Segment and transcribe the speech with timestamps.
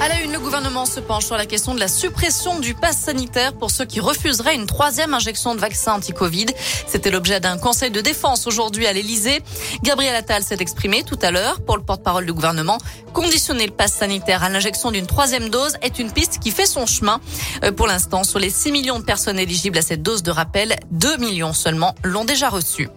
[0.00, 2.98] À la une, le gouvernement se penche sur la question de la suppression du pass
[2.98, 6.46] sanitaire pour ceux qui refuseraient une troisième injection de vaccin anti-Covid.
[6.86, 9.40] C'était l'objet d'un conseil de défense aujourd'hui à l'Elysée.
[9.82, 12.78] Gabriel Attal s'est exprimé tout à l'heure pour le porte-parole du gouvernement.
[13.12, 16.84] Conditionner le pass sanitaire à l'injection d'une troisième dose est une piste qui fait son
[16.84, 17.20] chemin.
[17.62, 20.76] Euh, pour l'instant, sur les 6 millions de personnes éligibles à cette dose de rappel,
[20.90, 22.88] 2 millions seulement l'ont déjà reçue.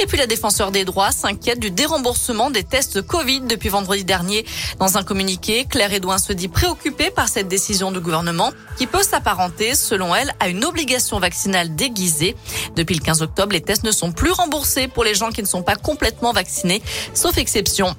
[0.00, 4.46] Et puis la défenseur des droits s'inquiète du déremboursement des tests Covid depuis vendredi dernier.
[4.78, 9.02] Dans un communiqué, Claire Edouin se dit préoccupée par cette décision du gouvernement qui peut
[9.02, 12.34] s'apparenter, selon elle, à une obligation vaccinale déguisée.
[12.76, 15.46] Depuis le 15 octobre, les tests ne sont plus remboursés pour les gens qui ne
[15.46, 16.80] sont pas complètement vaccinés,
[17.12, 17.94] sauf exception.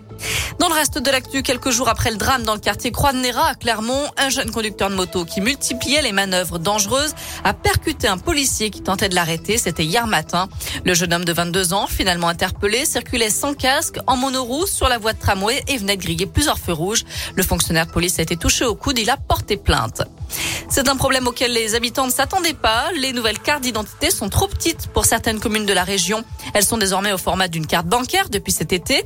[0.59, 3.55] Dans le reste de l'actu, quelques jours après le drame dans le quartier Croix-de-Néra à
[3.55, 8.69] Clermont, un jeune conducteur de moto qui multipliait les manœuvres dangereuses a percuté un policier
[8.69, 9.57] qui tentait de l'arrêter.
[9.57, 10.49] C'était hier matin.
[10.85, 14.97] Le jeune homme de 22 ans, finalement interpellé, circulait sans casque, en monoroue, sur la
[14.97, 17.05] voie de tramway et venait de griller plusieurs feux rouges.
[17.35, 18.99] Le fonctionnaire de police a été touché au coude.
[18.99, 20.01] Il a porté plainte.
[20.69, 22.91] C'est un problème auquel les habitants ne s'attendaient pas.
[22.95, 26.23] Les nouvelles cartes d'identité sont trop petites pour certaines communes de la région.
[26.53, 29.05] Elles sont désormais au format d'une carte bancaire depuis cet été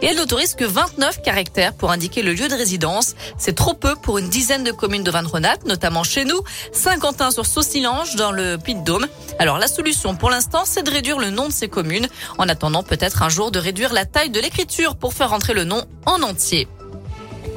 [0.00, 3.14] et elles n'autorisent que 29 caractères pour indiquer le lieu de résidence.
[3.38, 6.40] C'est trop peu pour une dizaine de communes de Vannes-Rhône-Alpes, notamment chez nous,
[6.72, 9.06] Saint-Quentin sur Saucillange dans le Puy-de-Dôme.
[9.38, 12.82] Alors la solution pour l'instant, c'est de réduire le nom de ces communes en attendant
[12.82, 16.22] peut-être un jour de réduire la taille de l'écriture pour faire entrer le nom en
[16.22, 16.68] entier.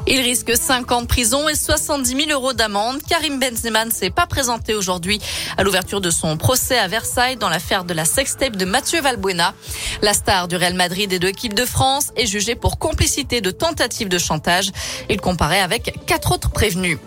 [0.08, 3.02] Il risque 5 ans de prison et 70 000 euros d'amende.
[3.10, 5.20] Karim Benzema ne s'est pas présenté aujourd'hui
[5.58, 9.56] à l'ouverture de son procès à Versailles dans l'affaire de la sextape de Mathieu Valbuena.
[10.04, 13.50] La star du Real Madrid et de l'équipe de France est jugée pour complicité de
[13.50, 14.72] tentative de chantage.
[15.10, 17.00] Il comparait avec quatre autres prévenus.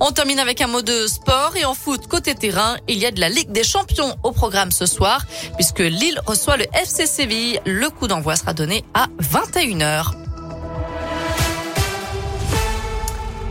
[0.00, 3.10] On termine avec un mot de sport et en foot côté terrain, il y a
[3.10, 7.60] de la Ligue des Champions au programme ce soir puisque Lille reçoit le FC Séville.
[7.64, 10.23] Le coup d'envoi sera donné à 21h.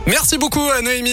[0.06, 1.12] Merci beaucoup, Noémie.